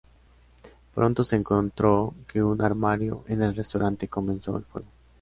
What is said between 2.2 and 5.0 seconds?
que un armario en el restaurante comenzó el fuego.